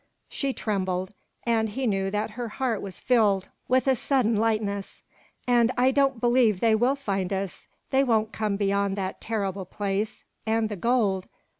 She 0.29 0.51
trembled, 0.51 1.13
and 1.43 1.69
he 1.69 1.85
knew 1.85 2.09
that 2.09 2.31
her 2.31 2.47
heart 2.47 2.81
was 2.81 2.99
filled 2.99 3.49
with 3.67 3.85
a 3.85 3.95
sudden 3.95 4.35
lightness. 4.35 5.03
"And 5.45 5.71
I 5.77 5.91
don't 5.91 6.19
believe 6.19 6.59
they 6.59 6.73
will 6.73 6.95
find 6.95 7.31
us. 7.31 7.67
They 7.91 8.03
won't 8.03 8.31
come 8.31 8.55
beyond 8.55 8.95
that 8.95 9.21
terrible 9.21 9.65
place 9.65 10.25
and 10.43 10.69
the 10.69 10.75
gold! 10.75 11.27